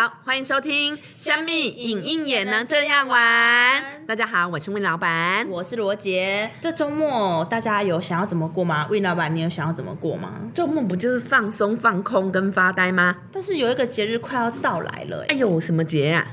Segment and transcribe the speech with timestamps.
[0.00, 3.82] 好，欢迎收听《香蜜影印也能这样玩》。
[4.06, 6.48] 大家好，我是魏老板，我是罗杰。
[6.62, 8.86] 这周末大家有想要怎么过吗？
[8.88, 10.32] 魏老板，你有想要怎么过吗？
[10.54, 13.14] 周末不就是放松、放空跟发呆吗？
[13.30, 16.26] 但是有一个节日快要到来了，哎呦，什么节呀？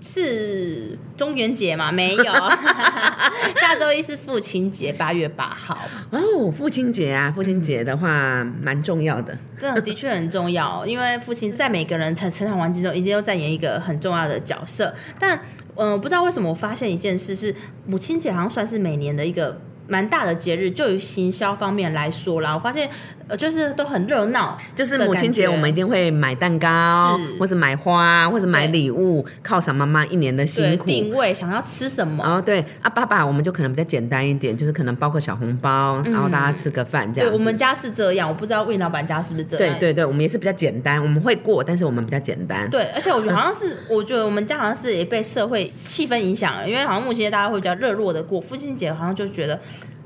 [0.00, 1.90] 是中元节吗？
[1.90, 2.24] 没有，
[3.60, 5.78] 下周一是父亲节，八月八号。
[6.10, 14.94] 哦，父亲节啊，父亲节的话蛮重要的，这的确很重要，因为父亲在每个人成成长环境中一定都扮演一个很重要的角色。
[15.18, 15.40] 但，
[15.74, 17.54] 嗯，不知道为什么我发现一件事是，
[17.86, 19.60] 母亲节好像算是每年的一个。
[19.88, 22.88] 蛮大的节日，就于行销方面来说啦，我发现
[23.26, 24.56] 呃，就是都很热闹。
[24.74, 30.86] 就是母亲节，我们一定会买蛋糕，或者买花，或者买礼物，犒赏妈妈一年的辛苦。
[30.86, 32.22] 定位想要吃什么？
[32.22, 37.30] 哦，对啊，爸爸，我们就可能比较简单一点，就是可能包个小红包，然后大家吃个饭这样。
[37.30, 39.74] 对，我们家是这样，我不知道魏老板家是不是这样。
[39.74, 42.68] 对对对，我们也是比较简单，我们会过，但是我们比较简单。
[42.70, 49.58] 对，而且我觉得好像是，我觉得我们家好像是也被社会气氛影响了，因为好像母亲节大家会比较热络的过父亲节，好像就觉得。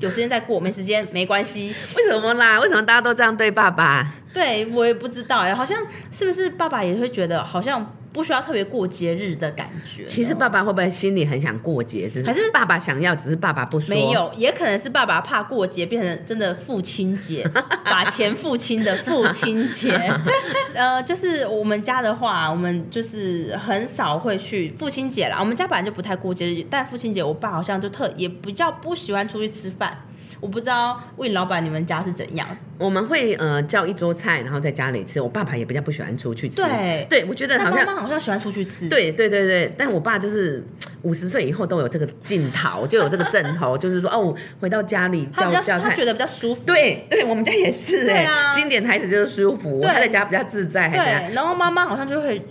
[0.03, 1.73] 有时间再过，没时间没关系。
[1.95, 2.59] 为什么啦？
[2.59, 4.13] 为什么大家都这样对爸爸？
[4.33, 7.95] 对我也不知道呀，好像是不是爸爸也会觉得好像。
[8.13, 10.05] 不需要特别过节日的感觉。
[10.05, 12.07] 其实爸爸会不会心里很想过节？
[12.07, 13.93] 只是还是爸爸想要，只是爸爸不说。
[13.93, 17.43] 没有，也可能是爸爸怕过节变成真的父亲节，
[17.83, 19.99] 把钱父亲的父亲节。
[20.75, 25.37] 呃，就是我们家的话，我们就是很少会去父亲节啦。
[25.39, 30.05] 我们家本来就不太过节日，但父亲节我爸好像就特也比较不喜欢出去吃饭。
[30.43, 32.45] 我不知道魏老板你们家是怎样？
[32.77, 35.21] 我们会呃叫一桌菜，然后在家里吃。
[35.21, 36.61] 我爸爸也比较不喜欢出去吃。
[36.61, 38.89] 对，对我觉得好像妈妈好像喜欢出去吃。
[38.89, 40.61] 对对对对，但我爸就是
[41.03, 46.61] 五十岁以后都有这个劲头，就有这个阵头， 就是说哦，回到家里叫叫他觉得比较舒服。
[46.65, 50.89] 对对，我们家也是哎，经典台词就是舒服，他在家比较自在。
[50.89, 52.45] 对，然后妈妈好像就会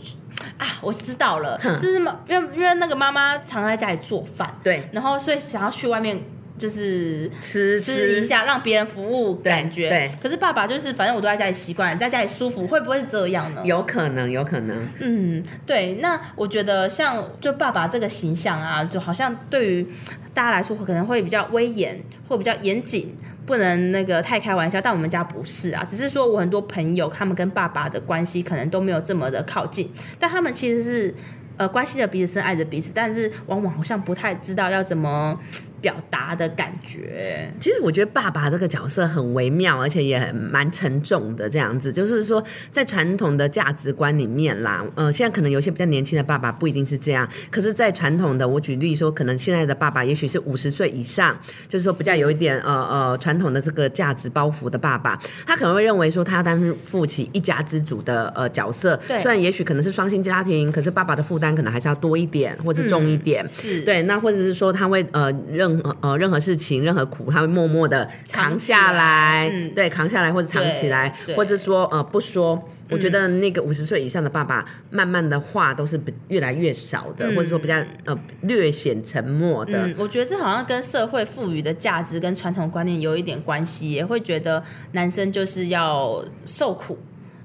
[0.57, 2.21] 啊，我知道了，是吗？
[2.27, 6.19] 因为因为那个妈妈常在家里做饭，对，然后所以想要去外面。
[6.63, 9.89] 就是吃吃一下，让别人服务感觉。
[9.89, 13.63] 对，可是爸爸就是，反正我都在家里习惯，在家里舒服，会不会是这样呢？
[13.65, 14.89] 有可能，有可能。
[15.01, 15.95] 嗯，对。
[15.95, 19.87] 那我觉得像就爸爸这个形象啊，就好像对于
[20.33, 23.13] 大家来说可能会比较威严，或比较严谨，
[23.45, 24.81] 不能那个太开玩笑。
[24.81, 29.91] 但我们家不是啊，只是说我很多朋友他们跟爸爸的关系可能都没有这么的靠近，
[30.21, 31.13] 但他们其实是
[31.57, 35.37] 呃关系着彼此深爱着彼此，但是往往好像不太知道要怎么。
[35.83, 41.51] 表达的感觉，其实我觉得爸爸这个角色很微妙，而且也蛮沉重的。
[41.51, 47.29] 这样子，就是说，在传统的价值观里面啦，呃，现在可能有些比较年轻的爸爸不一定是这样。
[47.51, 51.37] 可是，在传统的，我举例说，可能现在的爸爸也许是五十岁以上，
[51.69, 58.97] 就是说比较有一点呃呃传统的这个价值包袱的爸爸，他可能会认为说，他要担负起一家之主的呃角色。
[59.09, 63.47] 对，虽然也许可能是双薪家庭，可是爸爸的负担可能还是要多一点，或者重一点。
[63.49, 65.72] 是对，那或者是说他会呃认。
[66.01, 72.63] 呃，任何事情、任何苦，他会默默的扛下来，对，扛下来或者藏起来，或者说呃不说。
[72.91, 79.89] 我觉得那个五十岁以上的爸爸，慢慢的话都是越来越少的，或者说比较呃略显沉默的。
[79.97, 86.99] 我觉得这好像跟社会赋予的价值跟传统观念有一点关系，也会觉得男生就是要受苦。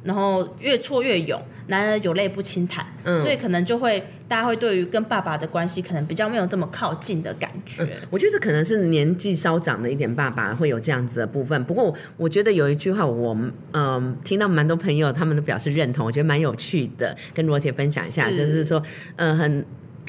[0.04, 2.86] 然后越挫越勇，男人有泪不轻弹，
[3.22, 7.88] 所以可能就会大家会对于跟爸爸的关系可能比较没有这么靠近的感觉。
[8.10, 11.62] 我觉得可能是年纪稍长的一点爸爸会有这样子的部分。
[11.66, 13.38] 不过我觉得有一句话，我
[13.74, 18.82] 嗯听到蛮多朋友他们都表示认同，我觉得蛮有趣的，跟罗姐分享一下，就是说
[19.18, 19.66] 嗯很。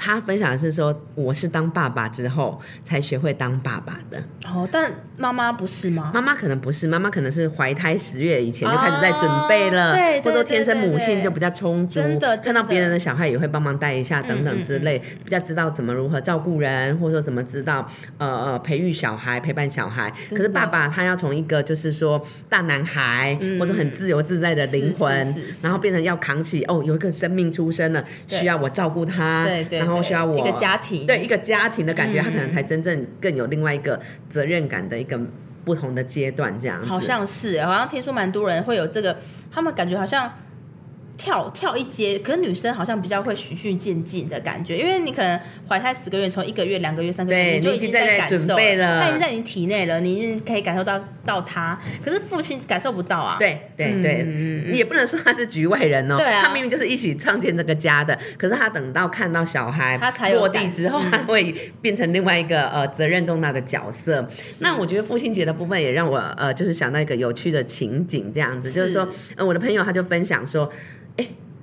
[0.08, 4.18] 他分享的是说，我是当爸爸之后才学会当爸爸的。
[4.46, 6.10] 哦，但妈妈不是吗？
[6.14, 17.86] 妈妈可能不是，妈妈可能是怀胎十月以前就开始在准备了，对或者说天生母性就比较充足，真的看到别人的小孩也会帮忙带一下等等之类，比较知道怎么如何照顾人，或者说怎么知道
[18.16, 20.10] 呃呃培育小孩、陪伴小孩。
[20.30, 25.12] 可是爸爸他要从一个就是说大男孩，或者很自由自在的灵魂，
[25.62, 29.78] 然后变成要扛起哦，有一个生命出生了，需要我照顾他，对对。
[29.80, 35.18] 然后需要我一个家庭，对一个家庭的感觉，他可能才真正更有另外一个责任感的一个
[35.64, 36.86] 不同的阶段，这样子。
[36.86, 39.16] 好像是，好像听说蛮多人会有这个，
[39.50, 40.32] 他们感觉好像。
[41.18, 45.38] 跳跳一阶，可是女生好像比较会循序渐进的感觉，因为你可能
[45.68, 51.76] 怀胎十个月，从一个月、两个月、三个月，你就已经在感受了，他已经在你体内了，你已经可以感受到到他。
[52.04, 53.36] 可是父亲感受不到啊。
[53.40, 54.22] 对对对，
[54.70, 58.16] 你也不能说他是局外人哦，他明明就是一起创建这个家的。
[58.38, 64.24] 可是他等到看到小孩他才落地之后，他会变成另外一个呃责任重大的角色。
[64.60, 70.70] 那我觉得父亲节的部分也让我呃就是想到一个有趣的情景，这样子就是说，呃我的朋友他就分享说。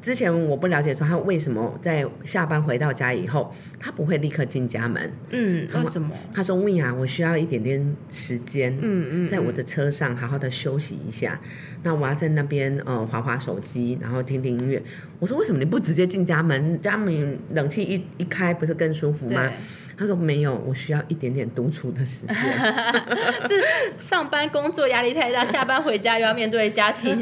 [0.02, 5.12] 之前我不了解说他为什么在下班回到家以后，他不会立刻进家门。
[5.32, 6.12] 嗯，为什么？
[6.32, 11.42] 他说：“问啊，我需要一点点时间，嗯嗯，在我的车上好好的休息一下。
[11.82, 14.80] 那我要在那边呃划划手机，然后听听音乐。
[15.18, 16.80] 我说为什么你不直接进家门？
[16.80, 19.52] 家门冷气一一开，不是更舒服吗？”
[19.98, 22.36] 他说没有，我需要一点点独处的时间。
[23.48, 23.64] 是
[23.98, 27.18] 上班工作压力太大， 下班回家又要面对家庭。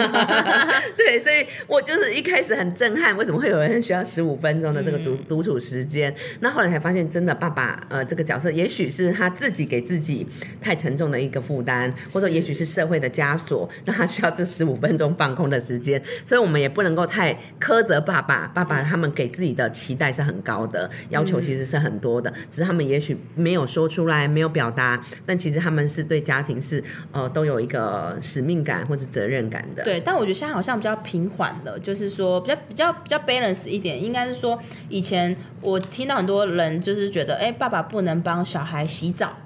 [0.97, 6.13] 对，所以我就是一开始很震撼，为什么会有人需要十五分钟的这个独独处时间？
[6.39, 10.25] 那后来才发现，真的爸爸呃这个角色，也许是他自己给自己
[10.59, 16.01] 太沉重的一个负担，或者也许是社会的枷锁，让他需要这十五分钟放空的时间。
[16.25, 22.62] 所以我们也不能够太苛责爸爸，爸爸他们给自己的期待是很高的，要求其实是很多的，只。
[22.63, 29.83] 他们也许没有说出来，没有表达，但其实他们是对家庭是呃都有一个使命感或者责任感的。
[29.83, 34.01] 对，但我觉得现在好像比较平缓了，就是说比较比较比较 balance 一点。
[34.03, 34.57] 应该是说
[34.89, 39.37] 以前我听到很多人就是觉得，哎，爸爸不能帮小孩洗澡。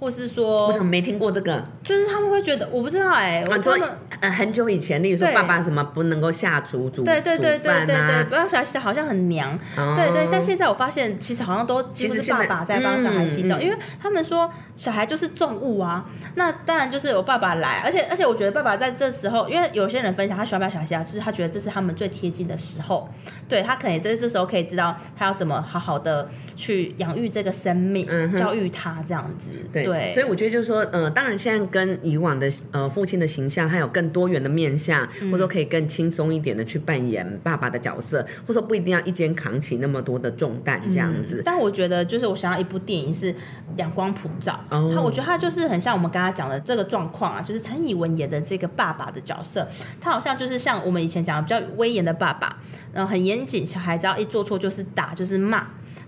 [0.00, 1.60] 或是说，我怎么没听过这个？
[1.82, 3.44] 就是他们会觉得，我不知道哎。
[3.44, 3.76] 我说，
[4.20, 9.58] 呃，很久以前，例如说，爸爸什么不能够下厨煮对对对对对对，不要小孩洗澡好像很娘。
[9.96, 16.06] 对对，但现在我发现，其实好像都其实是爸爸在帮小孩洗澡，因为他们说小孩就是重物啊。
[16.34, 23.08] 那当然就是有爸爸来，而且而且我觉得爸爸在这时候，因为有些人分享他喜欢帮小孩洗澡，就是他觉得这是他们最贴近的时候。
[23.48, 28.06] 对他可能在这时候可以知道他要怎么好好的去养育这个生命，
[28.36, 29.50] 教育他这样子。
[29.72, 29.84] 对。
[29.84, 41.42] 对，所以我觉得就是说，呃，当然现在跟以往的呃父亲的形象，还有更多元的面相，或者说可以更轻松一点的去扮演爸爸的角色，或者说不一定要一肩扛起那么多的重担这样子。
[41.44, 43.32] 但我觉得，就是我想要一部电影是
[43.76, 44.58] 《阳光普照》，
[44.94, 49.66] 他我觉得他就是很像我们刚刚讲的这个状况啊，就是陈以文演的这个爸爸的角色，
[50.00, 52.56] 他好像就是像我们以前讲的比较威严的爸爸，
[52.92, 55.66] 然后很严谨，小孩只要一做错就是打就是骂。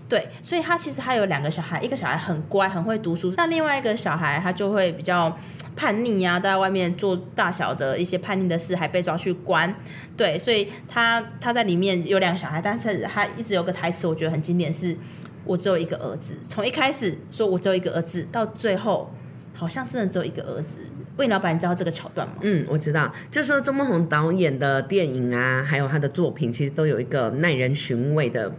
[0.09, 5.33] 对，所以他其实他有两个小孩，一个小孩很乖，很会读书，那另外一个小孩他就会比较
[5.81, 9.75] 叛逆啊，在外面做大小的一些叛逆的事，还被抓去关。
[10.15, 14.95] 对，所以他他在里面有两个小孩，但是他一直有个台词，我觉得很经典，是
[15.43, 16.35] 我只有一个儿子。
[16.47, 19.11] 从一开始说我只有一个儿子，到最后
[19.55, 20.81] 好像真的只有一个儿子。
[21.17, 22.35] 魏老板，你知道这个桥段吗？
[22.41, 28.51] 嗯，我知道，就是说钟孟宏导演的电影啊，还有他的作品，其实都有一个耐人寻味的。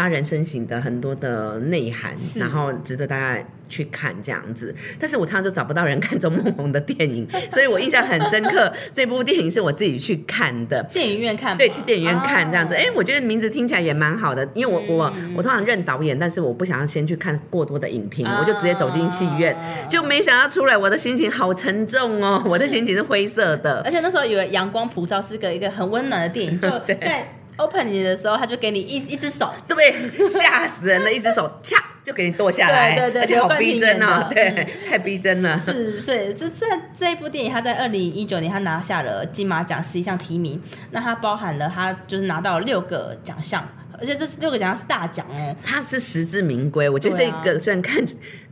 [0.00, 4.74] 发人深省的很多的内涵，然后值得大家去看这样子。
[4.98, 8.72] 但是我常常就找不到人看周梦红的电影，所以我印象很深刻。
[8.94, 12.74] 这部电影是我自己去看的， 电影院看，对，去电影院看这样子。
[12.74, 19.54] 哎，我觉得名字听起来也蛮好的，因为我我我通常认导演，但是我不想要先去看过多的影评，我就直接走进戏院，
[19.90, 23.82] 就没想到出来，我的心情好沉重哦，我的心情是灰色的。
[23.84, 27.36] 而且那时候以为《阳光普照》是个一个很温暖的电影，就 在。
[27.60, 29.80] Open 你的时候，他就给你一一只手，对不
[30.16, 30.28] 对？
[30.28, 31.12] 吓死人了！
[31.12, 35.58] 一只手，嚓就给你剁下来，对对，而且好逼真哦，对，太逼真了。
[35.58, 36.66] 是是是，这
[36.98, 40.60] 这一部电影，他在二零一九年他拿下了金马奖十一项提名，
[40.90, 43.64] 那他包含了他就是拿到六个奖项。
[44.00, 46.88] 而且这六个奖项是大奖哦，它是实至名归。
[46.88, 48.02] 我觉得这个虽然看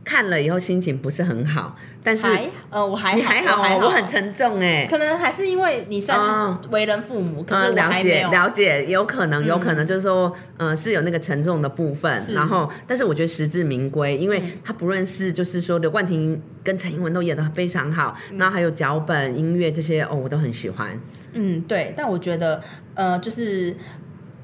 [0.03, 2.27] 看了以后心情不是很好，但是
[2.69, 4.87] 呃我还你还好，我很沉重哎。
[4.89, 12.09] 可能还是因为你算是为人父母，可是了解了解，有可能有可能就是说，呃是有那个沉重的部分。
[12.33, 20.99] 然后，但是我觉得实至名归，因为他不论是就是说刘冠廷跟陈英文都演的非常好，然后还有脚本、音乐这些哦，我都很喜欢。
[21.33, 22.61] 嗯，对，但我觉得
[22.93, 23.75] 呃就是。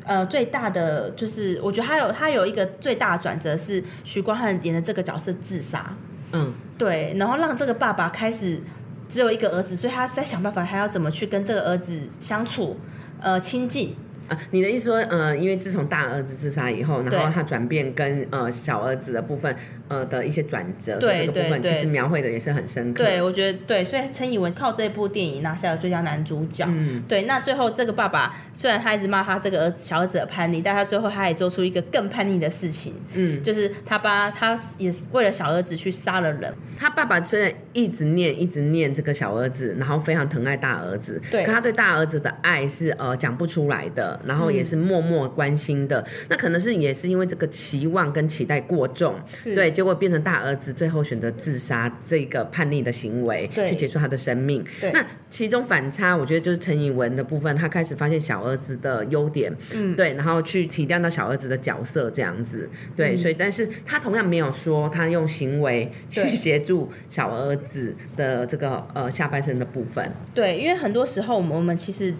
[0.06, 5.96] 呃，最大的就是，我觉得他有他有一个最大的转折是徐光汉演的这个角色自杀，
[6.32, 8.62] 嗯，对，然后让这个爸爸开始
[9.10, 12.78] 只有一个儿子，所以他在想办法，他要怎么去跟这个儿子相处，
[13.20, 13.96] 呃，亲近。
[14.27, 19.55] 啊，你的意思说，呃，因为自从大儿子自杀以后，然后他转变跟呃小儿子的部分，
[19.88, 23.03] 呃的一些转折，这个部分其实描绘的也是很深刻。
[23.03, 26.65] 对，我觉得对，所以陈以文靠这部电影拿下了最佳男主角。
[26.67, 32.94] 嗯，对，那最后这个爸爸虽然他一直骂他这个儿子小儿子的叛逆，但他最后他也做出一个更叛逆的事情。
[33.13, 36.51] 嗯，就是他把他也为了小儿子去杀了人。
[36.77, 44.15] 他爸爸虽然一直念一直念这个小儿子，然后非常疼爱大儿子，对，可他对大儿子的爱是呃讲不出来的。
[44.26, 54.64] 然后也是默默关心的，那可能是也是因为这个期望跟期待过重，对，结果变成大儿子最后选择自杀这个叛逆的行为，去结束他的生命。
[54.94, 72.14] 那其中反差，我觉得就是陈以文的部分，他开始发现小儿子的优点，嗯，对，然后去体谅到小儿子的角色这样子，对，所以但是他同样没有说他用行为去协助小儿子的这个呃下半身的部分，对，因为很多时候我们我们其实。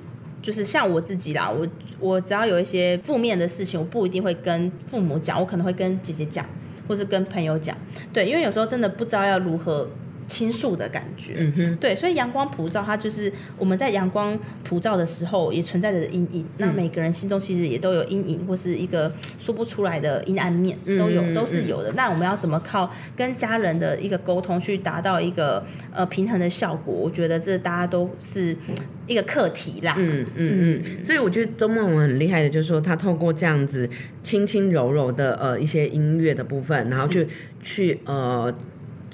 [0.46, 1.68] 就是像我自己啦，我
[2.00, 6.46] 我只要有一些负面的事情，我不一定会跟父母讲，我可能会跟姐姐讲，
[6.88, 7.76] 或是跟朋友讲。
[8.14, 9.90] 对，因为有时候真的不知道要如何。
[10.28, 16.46] 倾诉的感觉，嗯哼，对，所以阳光普照，它就是我们在阳光普照的时候也存在着阴影。
[16.58, 21.92] 那每个人心中其实也都有阴影，或是一个说不出来的阴暗面，都有，都是有的。
[21.94, 25.64] 那我们要怎么靠跟家人的一个沟通，去达到一个
[25.94, 26.94] 呃平衡的效果？
[26.94, 28.56] 我觉得这大家都是
[29.06, 29.96] 一个课题啦。
[29.98, 31.06] 嗯嗯嗯。
[31.06, 33.88] 所以我觉得周梦文很厉害的，就是说他透过这样子
[34.24, 37.28] 轻轻柔柔的呃一些音乐的部分，然后去
[37.62, 38.52] 去呃。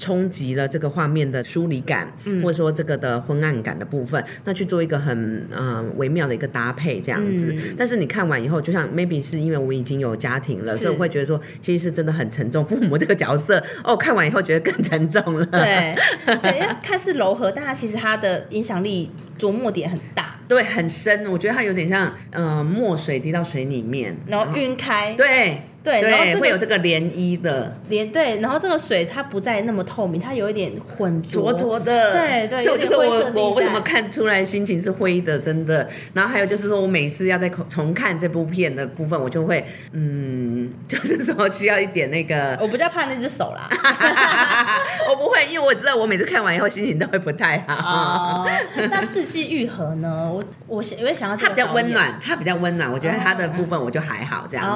[0.01, 7.55] 冲击了这个画面的疏离感，嗯或者说这个的昏暗感的部分，那去做一个很呃微妙的一个搭配这样子。
[7.77, 12.65] 但是你看完以后，就像 maybe 是因为我已经有家庭了，所以我会觉得说，其实是真的很沉重。
[12.65, 15.45] 父母这个角色，哦，看完以后觉得更沉重了。
[15.45, 15.95] 对，
[16.41, 21.29] 对，因为看似柔和，但它其实它的影响力琢磨点很大，对，很深。
[21.31, 25.13] 我觉得它有点像呃墨水滴到水里面，然后晕开。
[25.15, 25.61] 对。
[25.83, 35.87] 对，然后会有这个涟漪的涟，对，然后这个水它不再那么透明，它有一点浑浊浊的，对对，所以就是我我为什么看出来心情是灰的，真的。
[36.13, 43.67] 然后还有就是说我每次要再重看这部片的部分，我就会嗯， 就是说需要一点那个，我比较怕那只手啦
[45.09, 48.45] 我不会，因为我知道我每次看完以后心情都会不太好。
[48.91, 50.29] 那四季愈合呢？
[50.31, 54.67] 我我我会想要它比较温暖，它比较温暖，我觉得它的部分我就还好这样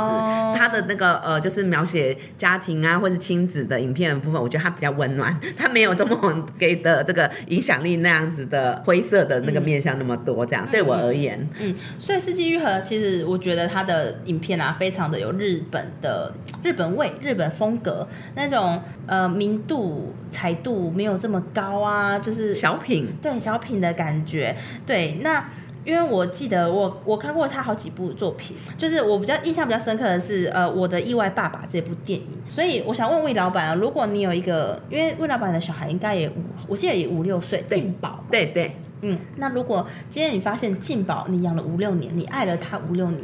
[0.52, 0.95] 子，它的那。
[0.96, 10.46] 那个呃，就是描写家庭啊，或是亲子的影片的部分，我觉得它比较温暖，它没有周梦给的这个影响力那样子的灰色的那个面向那么多。
[10.46, 16.34] 这样对我而言，嗯，所以四季愈合其实我觉得它的影片啊，非常的有日本的
[16.64, 25.44] 日本味、日本风格那种呃明度、彩度没有这么高啊，就是小品，对小品的感觉，对那。
[25.86, 36.34] 因为我记得我我看过他好几部作品，就是我比较印象比较深刻的是呃我的意外爸爸这部电影，所以我想问魏老板啊，如果你有一个，因为魏老板的小孩应该也五，
[36.68, 43.24] 我记得也五六岁，静宝，对对，嗯，那如果今天你发现静宝你养了五六年，你爱了他五六年，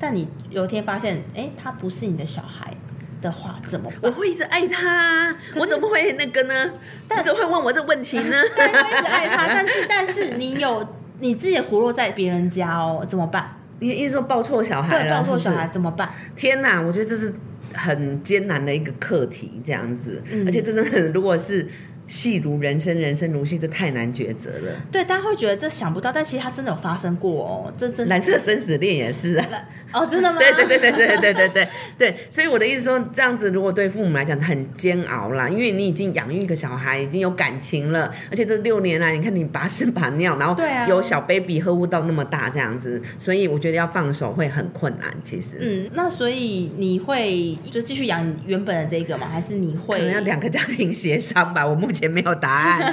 [0.00, 2.74] 但你有一天发现哎他不是你的小孩
[3.20, 3.88] 的话，怎么？
[4.02, 6.72] 我会一直爱他，我怎么会那个呢？
[7.16, 8.42] 你怎么会问我这问题呢？
[8.56, 10.84] 对，会一直爱他，但是但是你有。
[11.22, 13.56] 你自己骨肉在别人家哦，怎么办？
[13.78, 15.20] 你意思说抱错小孩了？
[15.20, 16.08] 抱错小孩怎么办？
[16.36, 17.32] 天哪，我觉得这是
[17.72, 21.66] 很艰难的一个课题，这样子，而且这真的，如果是。
[22.06, 24.72] 戏如人生，人生如戏，这太难抉择了。
[24.90, 27.72] 对，大家会觉得这想不到，但其实它真的有发生过哦。
[27.78, 29.46] 这真蓝色生死恋也是啊。
[29.92, 30.38] 哦，真的吗？
[30.38, 32.16] 对对对对对对对对对。
[32.28, 45.10] 所以我的意思说，这样子如果对父母来讲很煎熬啦，因为你已经养育一个小孩，已经有感情了，而且这六年来，你看你把屎把尿，然后有小 baby 呵护到那么大这样子，所以我觉得要放手会很困难。
[45.22, 49.26] 其实，嗯，那所以你会就继续养原本的这个吗？
[49.30, 51.66] 还是你会可能要两个家庭协商吧？
[51.66, 52.01] 我目前。
[52.02, 52.92] 也没有答案，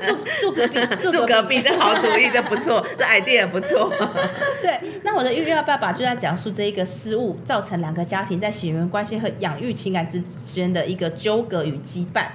[0.00, 0.78] 住住隔壁，
[1.10, 3.92] 住隔壁，这好主意，这不错，这 idea 不错。
[4.62, 12.26] 对，那我的育儿爸爸就在讲述这一个失误造成两个家庭在血缘关系和养育情感之间的一个纠葛与羁绊，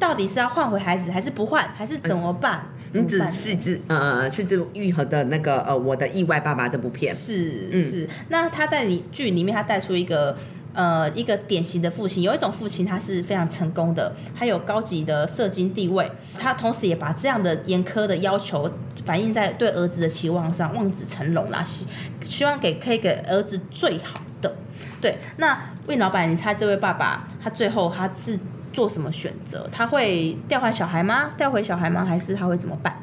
[0.00, 2.66] 到底是要换回孩子，还是不换，还是怎么办？
[2.90, 10.36] 你只是指呃，是这愈合的那个呃，我的意外爸爸这部片是是，那他在你剧里面，他带出一个。
[10.76, 16.06] 呃，一个典型的父亲，有一种父亲他是非常成功的，他有高级的社经地位，
[16.38, 18.70] 他同时也把这样的严苛的要求
[19.06, 21.86] 反映在对儿子的期望上，望子成龙啦，希
[22.26, 24.54] 希望给可以给儿子最好的。
[25.00, 28.38] 对，那魏老板，你猜这位爸爸他最后他是
[28.70, 29.66] 做什么选择？
[29.72, 31.30] 他会调换小孩吗？
[31.38, 32.04] 调回小孩吗？
[32.04, 33.02] 还是他会怎么办？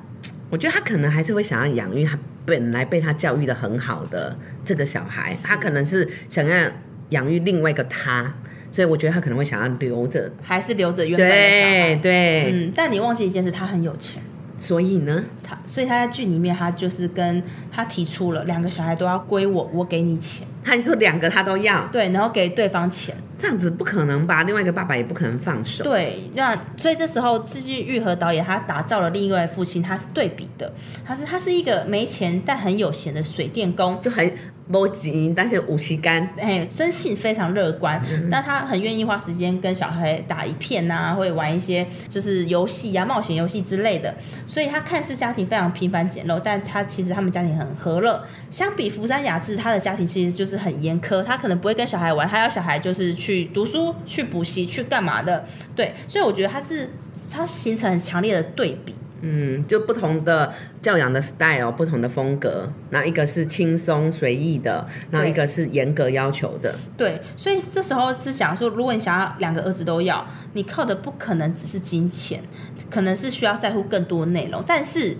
[0.52, 2.16] 我觉得他可能还是会想要养育他
[2.46, 6.70] 本来被他教育的很好的这个小孩，他可能是想要。
[7.14, 8.34] 养育另外一个他，
[8.70, 11.96] 所以我觉得他可能会想要留着，还是留着原本的小孩。
[11.96, 14.22] 对，嗯，但你忘记一件事，他很有钱，
[14.58, 17.42] 所以呢，他所以他在剧里面，他就是跟
[17.72, 20.46] 他提出了两个小孩都要归我，我给你钱。
[20.66, 24.44] 他说两个他都要，对，然后给对方钱，这样子不可能吧？
[24.44, 25.84] 另外一个爸爸也不可能放手。
[25.84, 30.72] 对，那所以这时候志剧愈合导演他打造了另一位父亲，他是对比的，
[31.06, 34.34] 他是他是一个没钱但很有钱的水电工，就很。
[34.66, 36.30] 没钱，但是有时间。
[36.38, 38.02] 哎，生性非常乐观，
[38.32, 44.16] 但他很愿意花时间跟小孩打一片呐，会玩一些就是游戏呀、冒险游戏之类的。
[44.48, 48.26] 所以他看似家庭非常平凡简陋，但他其实他们家庭很和乐。
[48.50, 55.46] 相比福山雅治，他的家庭其实就是很严苛，他可能不会跟小孩玩，他要小孩就是去读书、去补习、去干嘛的。
[55.76, 56.90] 对，所以我觉得他是
[57.30, 58.96] 他形成很强烈的对比。
[59.26, 62.70] 嗯，就不同的教养的 style，不同的风格。
[62.90, 66.76] 那一个是轻松随意的，然后一个是严格要求的。
[66.98, 72.44] 对，所以这时候是想说，如果你想要两个儿子都要，你靠的不可能只是金钱，
[72.90, 74.62] 可能是需要在乎更多内容。
[74.68, 75.16] 但是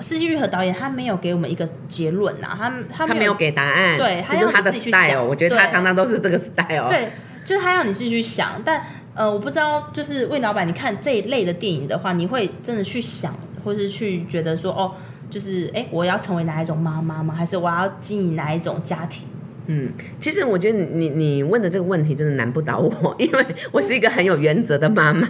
[0.00, 5.22] 四季玉和导演他没有给我们一个结论呐，他他他没有给答案，对，这就是他的 style。
[5.22, 6.88] 我觉得他常常都是这个 style。
[6.88, 7.08] 对，
[7.44, 8.84] 就是他要你自己去想，但
[9.14, 13.32] 呃，我不知道，就是魏老板，你看这一类的电影的话，你会真的去想，
[13.64, 14.92] 或是去觉得说，哦，
[15.30, 17.32] 就是哎，我要成为哪一种妈妈吗？
[17.32, 19.26] 还是我要经营哪一种家庭？
[19.66, 19.90] 嗯，
[20.20, 25.26] 其实我觉得你你问的这个问题真的难不倒我， 因为我是一个很有原则的妈妈。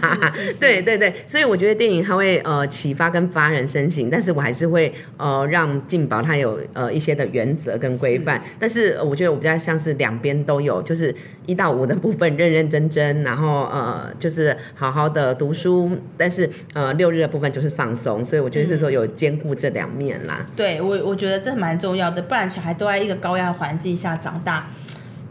[0.59, 8.41] 对对对，所以我觉得电影它会呃启发跟发人深省，但是我还是会呃让静宝他有呃一些的原则跟规范。
[8.59, 11.13] 但是呃我觉得我比较像是两边都有，就是
[11.45, 18.23] 一到五的部分认认真真，然后呃就是好好的读书，但是呃六日的部分就是放松。
[18.25, 20.45] 所以我觉得是说有兼顾这两面啦。
[20.55, 24.67] 对我，我觉得这蛮重要的，不然小孩都在一个高压环境下长大，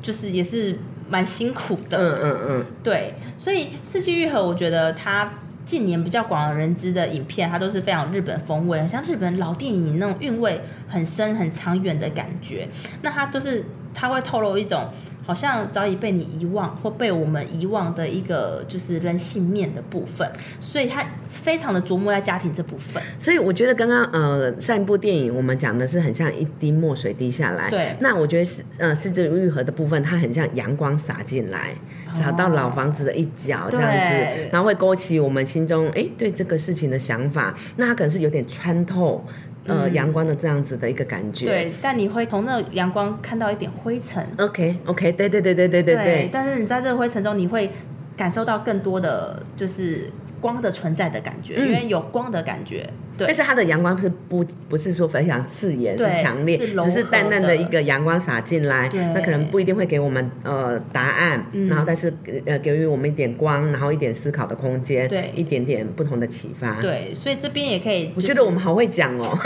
[0.00, 0.78] 就是也是
[1.10, 1.98] 蛮辛苦的。
[1.98, 5.32] 嗯嗯嗯，对，所以四季愈合，我觉得它
[5.64, 12.68] 近年比较广为人知的影片，它都是非常日本风味，很像日本老电影那种韵味很深、很长远的感觉。
[13.02, 14.88] 那它就是它会透露一种
[15.26, 23.02] 好像早已被你遗忘或被我们遗忘的一个就是人性面的部分，所以他非常的琢磨在家庭这部分。
[23.18, 27.96] 所以我觉得刚刚呃上一部电影我们讲的是很像一滴墨水滴下来，对。
[28.00, 31.74] 那我觉得是呃是这愈合的部分，它很像阳光洒进来，
[32.12, 39.24] 洒到老房子的一角这样子对，然后会勾起我们心中哎对这个事情的想法，那它可能是有点穿透
[39.66, 41.46] 呃阳光的这样子的一个感觉。
[41.46, 44.26] 对，但你会从那个阳光看到一点灰尘。
[44.38, 46.28] ，OK OK，对对对对对对对。
[46.32, 47.70] 但是你在这个灰尘中，你会
[48.16, 50.10] 感受到更多的就是
[50.44, 52.86] 光的存在的感觉，嗯因为有光的感觉。
[53.16, 62.12] 对但是它的阳光是不不是说非常刺眼，是强烈，是只是淡淡的的一个阳光洒进来，那可能不一定会给我们呃答案，嗯然后但是
[62.44, 69.38] 呃给予我们一点光，然后一点思考的空间，对一点点不同的启发。，对，所以这边也可以、我觉得我们好会讲哦。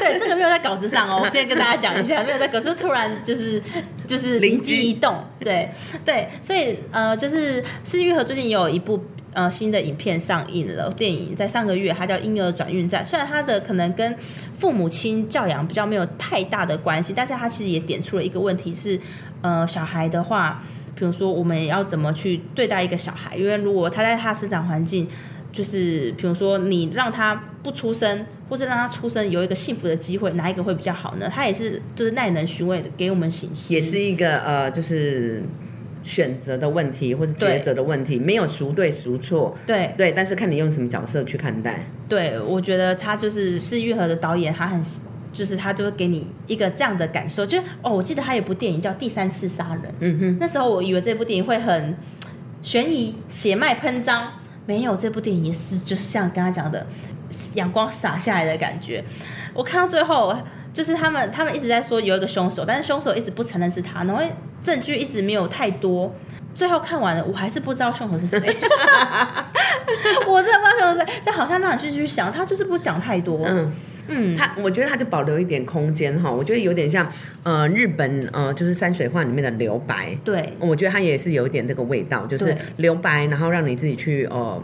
[0.00, 3.62] 对这个没有在稿子上哦，我现在跟大家讲一下，没有在稿，是突然就是
[4.08, 5.70] 就是灵机一动，对
[6.04, 9.00] 对，所以呃，就是施玉和最近也有一部。
[9.32, 13.04] 呃，新的影片上映了，电影在上个月，它叫《婴儿转运站》。
[13.06, 14.16] 虽然它的可能跟
[14.58, 18.98] 父母亲教养比较没有太大的关系，但是它其实也点出了一个问题是，
[19.42, 20.62] 呃，小孩的话，
[20.96, 25.06] 比如说我们要怎么去对待一个小孩，因为如果他在他生长环境，
[25.52, 31.30] 就是比如说你让他不出生，或是让他出生有一个幸福的机会，哪一个会比较好呢？
[31.32, 35.42] 他也是就是耐人寻味的给我们信息，也是一个呃，就是
[36.02, 39.56] 选择的问题，或是抉择的问题，没有孰对孰错。
[39.66, 41.86] 对对，但是看你用什么角色去看待。
[42.08, 44.82] 对，我觉得他就是是愈合的导演，他很
[45.32, 51.96] 就是他就会给你一个这样的感受，就是哦，我记得他有部电影叫《第三次杀人》，嗯哼，那时候我以为这部电影会很
[52.62, 54.32] 悬疑、血脉喷张，
[54.66, 56.84] 没有，这部电影也是就是像刚刚讲的
[57.54, 59.04] 阳光洒下来的感觉。
[59.54, 60.36] 我看到最后，
[60.72, 64.20] 就是他们他们一直在说有一个凶手，但是凶手一直不承认是他，然后
[64.62, 66.14] 证据一直没有太多。
[66.54, 68.38] 最后看完了，我还是不知道凶手是谁。
[70.26, 73.46] 我真的不知道凶手是谁，就好像让你继续想，他就是不讲太多。
[73.46, 73.72] 嗯。
[74.12, 77.08] 嗯，他我觉得他就保留一点空间哈，我觉得有点像
[77.44, 84.60] 呃日本呃就是山水画里面的留白，对我觉得他也是有一点这个味道，就是留白，然后让你自己去呃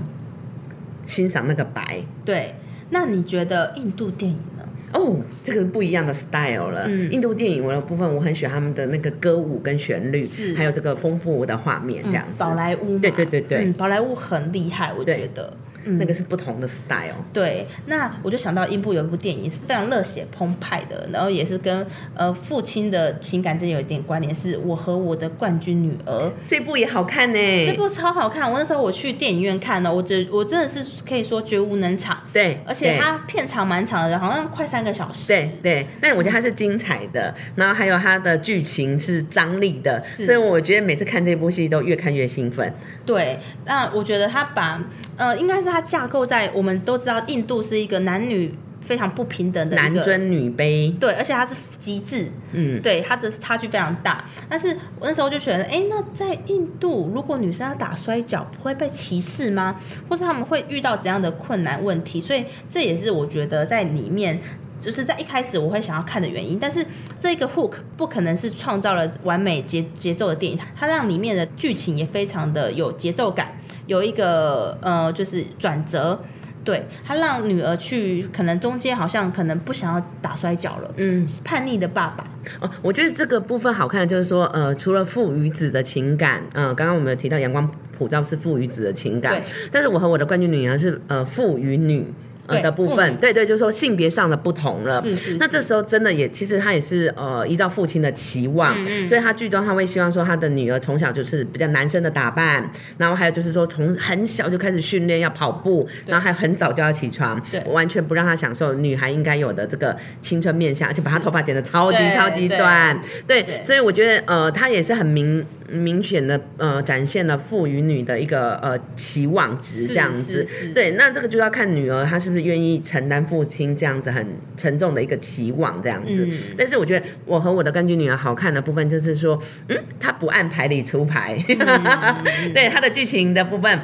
[1.05, 2.01] 欣赏那个白。
[2.25, 2.57] 对。
[2.91, 4.56] 那你觉得印度电影呢？
[4.93, 6.87] 哦，这个不一样的 style 了。
[6.89, 10.25] 嗯印度电影我的部分，我很喜欢他们的那个歌舞跟旋律，
[10.57, 12.39] 还有这个丰富的画面，这样子。
[12.39, 15.53] 宝莱坞，对对对对嗯，宝莱坞很厉害，我觉得。
[15.87, 17.25] 嗯那个是不同的 style。
[17.33, 26.31] 对，那我就想到英部有一部电影是非常热血澎湃的，然后也是跟呃父亲的情感之间有一点关联，是我和我的冠军女儿。
[26.47, 27.67] 这部也好看呢。
[27.67, 35.29] 这部超好看，我那时候我去电影院看呢，我真我真的是可以说绝无能场，对，而且对它片长蛮长的，好像快三个小时。
[35.29, 42.73] 对对，但我觉得它是精彩的，然后还有它的剧情是张力的，所以我觉得每次看这部戏都越看越兴奋。
[43.05, 44.83] 对，那我觉得他把
[45.17, 54.25] 呃，应该是它架构在我们都知道，印度是一个男女非常不平等的男尊女卑，对，而且它是极致，嗯，对，它的差距非常大。
[54.49, 59.77] 但是我那时候就觉得，哎，那在印度，如果女生要打摔跤，不会被歧视吗？
[60.09, 62.23] 或是他们会遇到怎样的困难问题？
[62.23, 64.41] 所以这也是我觉得在里面。
[64.79, 66.85] 就是在一开始我会想要看的原因，但是
[67.19, 76.21] 这个 hook 不可能是创造了完美节节奏的电影，它让里面的剧情也非常的有节奏感，有一个呃就是转折，
[76.65, 82.25] 对他让女儿去，可能中间好像可能不想要打摔跤了，嗯，叛逆的爸爸，
[82.61, 92.13] 哦，我觉得这个部分好看的就是说，呃，除了父与子的情感，嗯、刚刚我们有提到阳光普照是父与子的情感对，但是我和我的冠军女儿是呃父与女。
[92.49, 95.01] 呃的部分，对对，就是说性别上的不同了。
[95.01, 107.63] 是是是那这时候真的也，其实他也是呃依照父亲的期望，嗯所以他剧中他会希望说他的女儿从小就是比较男生的打扮，然后还有就是说从很小就开始训练要跑步，然后还很早就要起床，对。
[107.67, 113.63] 完全不让他享受女孩应该有的这个青春面相，而且把她头发剪得超级超级短，对，对。
[113.63, 120.47] 所以我觉得呃，他也是很明明显的呃，展现了父与女的一个呃期望值这样子。
[120.75, 126.27] 对，那这个就要看女儿她是不是愿意承担父亲这样子很沉重的一个期望这样子。
[126.27, 133.81] 嗯但是我觉得我和我的冠军女儿好看的部分就是说，嗯，她不按牌理出牌， 嗯对她的剧情的部分。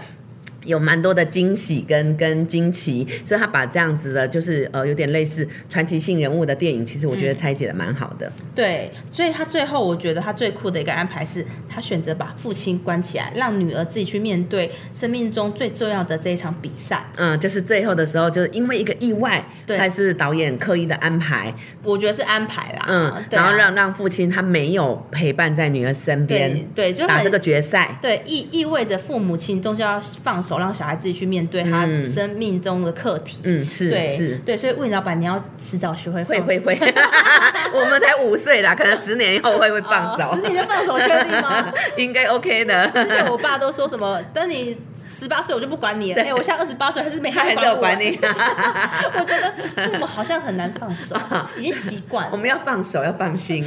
[0.65, 8.31] 有蛮多的惊喜跟跟惊奇，所以他把这样子的，就是呃有点类似传奇性人物的电影，其实我觉得拆解的蛮好的。
[8.55, 17.05] 对，所以他最后我觉得他最酷的一个安排是，他选择把父亲关起来，让女儿自己去面对生命中最重要的这一场比赛。
[17.17, 21.53] 嗯，就是最后的时候，就是因为一个意外，对还是导演刻意的安排，
[21.85, 27.99] 我觉得是安排啦，嗯，啊然后让让父亲他没有陪伴在女儿身边对对，就打这个决赛。
[28.01, 33.41] 对意意味着父母亲终究要放手，让小孩自己去面对他嗯生命中的课题。
[33.45, 34.37] 嗯，是对是。
[34.45, 36.95] 对，所以魏老板，你要迟早学会放手会会会，
[37.75, 40.31] 我们才五岁啦，可能十年以后会不会放手？
[40.31, 41.73] 哦十年就放手，确定吗？
[41.97, 42.89] 应该 OK 的。
[42.89, 44.77] 之前我爸都说什么，等你
[45.09, 46.23] 十八岁我就不管你了。
[46.23, 48.19] 哎、我现在二十八岁还是没他 还是有管你。
[48.23, 49.53] 我觉得
[49.91, 51.17] 父母好像很难放手，
[51.59, 52.37] 已经习惯我。
[52.37, 53.65] 们要放手，要放心。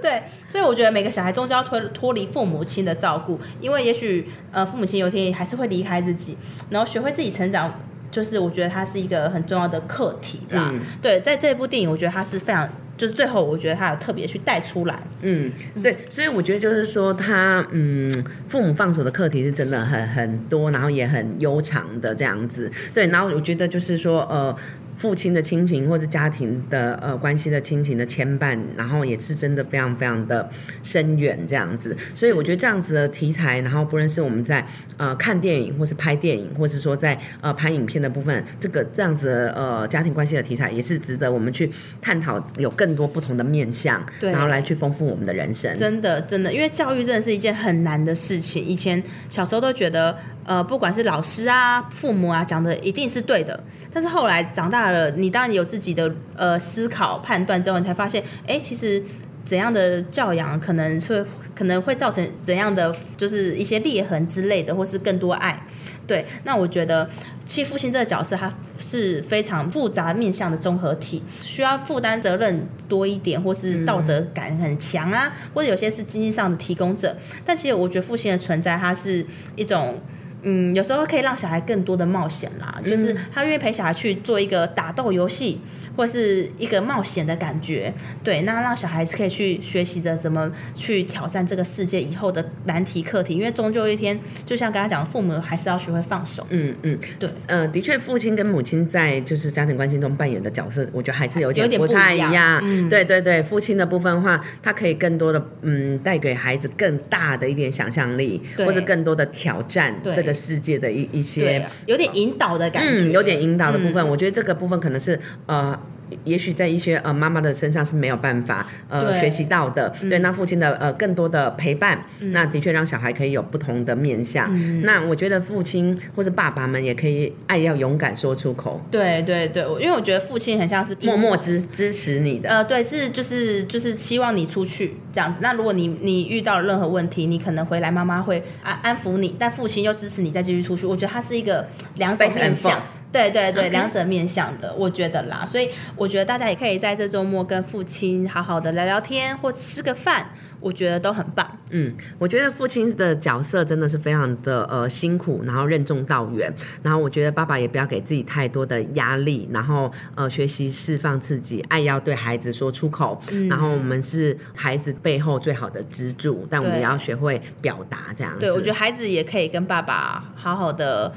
[0.00, 6.36] 对，所以我觉得每个小孩终究要脱脱离父母亲的照顾，因为也许呃父母亲有一天还是会离开自己，
[6.70, 7.72] 然后学会自己成长。
[8.10, 10.68] 就是我觉得它是一个很重要的课题啦。
[10.70, 14.98] 嗯对，在这部电影，我觉得它是非常，就是最后我觉得它有特别去带出来。
[15.22, 15.50] 嗯，
[15.82, 22.70] 对，所以我觉得就是说他，嗯，父母放手的课题是真的很很多，然后也很悠长的这样子。
[22.92, 24.54] 对，然后我觉得就是说，呃。
[25.02, 30.48] 父亲的亲情或者家庭的呃关系的亲情的牵绊，然后也是真的非常非常的
[30.84, 34.64] 深远这样子，所以我觉得这样子的题材，然后不论是我们在
[34.96, 41.68] 呃看电影，或是拍电影，或是说在呃拍影片的部分，这个这样子的呃家庭关系的题材，也是值得我们去
[42.00, 45.76] 探讨，有更多不同的面向，对然后来去丰富我们的人生。
[45.76, 48.64] 真的，真的，因为教育真的是一件很难的事情。
[48.64, 53.58] 以前小时候都觉得，呃，不管是老师啊、父母啊讲的一定是对的，
[53.92, 59.02] 但是后来长大了，你当然有自己的呃思考判断之后，你才发现，哎，其实。
[59.44, 65.66] 怎样的教养可能会可能会造成怎样的就是一些裂痕之类的，或是更多爱。
[66.06, 67.10] 对，那我觉得
[67.44, 77.14] 其实父亲这个角色，他是非常复杂面向的综合体，需要负担责任多一点，或是道德感很强啊，或者有些是经济上的提供者。
[77.44, 79.26] 但其实我觉得父亲的存在，它是
[79.56, 80.00] 一种。
[80.42, 85.60] 嗯，有时候可以让小孩更多的冒险啦，就是他愿意陪小孩去做一个打斗游戏，
[85.96, 87.92] 或是一个冒险的感觉。
[88.22, 96.46] 对，那让小孩子可以去学习着怎么去挑战这个世界以后的难题课题，因为终究一天，就像刚才讲，父母还是要学会放手。
[96.50, 102.60] 嗯嗯，对，呃，的确，父亲跟母亲在就是家庭关系中扮演的角色，我觉得还是有有点不太一样。
[102.64, 102.88] 嗯。
[102.88, 110.12] 对对对，父亲的部分的话，他可以更多的嗯，带给孩子更大的一点想象力，或者更多的挑战对。
[110.14, 114.04] 这个世界的一一对些，，有点引导的感觉，嗯，有点引导的部分。
[114.04, 115.78] 嗯我觉得这个部分可能是呃。
[116.24, 124.52] 也许在一些呃妈妈的身上是没有办法呃学习到的，对，那父亲的呃更多的陪伴，那的确让小孩可以有不同的面向。
[124.54, 132.48] 嗯那我觉得父亲或是爸爸们也可以爱要勇敢说出口，对对对，我因为我觉得父亲很像是默默支支持你的。
[132.48, 135.40] 呃，对，是就是就是希望你出去这样子。
[135.42, 140.84] 那如果你你遇到任何问题，你可能回来妈妈会安安抚你，但父亲又支持你再继续出去。
[140.86, 142.80] 我觉得他是一个两种面向
[143.12, 145.44] 对对对两者面向的，我觉得啦。
[145.46, 151.46] 所以我觉得大家也可以在这周末跟父亲好好的聊聊天，或吃个饭，我觉得都很棒。
[151.70, 156.52] 嗯，我觉得父亲的角色真的是非常的呃辛苦，然后任重道远。
[156.82, 163.20] 然后我觉得爸爸也不要给自己太多的压力，然后呃学习释放自己，爱要对孩子说出口。
[163.48, 168.40] 然后我们是孩子背后最好的支柱，但我们也要学会表达这样子。
[168.40, 171.12] 对，我觉得孩子也可以跟爸爸好好的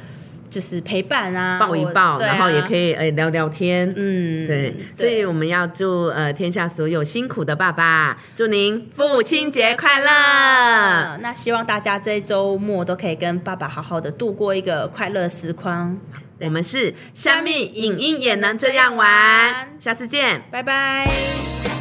[0.50, 3.92] 就是陪伴啊，抱一抱，啊然后也可以呃聊聊天。
[3.96, 10.10] 嗯，对，所以我们要祝呃天下所有辛苦的爸爸，祝您父亲节快乐！
[10.10, 15.98] 呃那希望大家这一周末都可以跟爸爸好好的度过一个快乐时光。
[16.42, 20.44] 我们是虾米影音也能这样玩，下次见。
[20.52, 21.75] 拜拜。